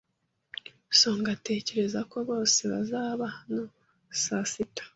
Songa 0.99 1.29
atekereza 1.37 1.99
ko 2.11 2.17
bose 2.29 2.61
bazaba 2.71 3.25
hano 3.37 3.63
saa 4.21 4.45
sita. 4.51 4.83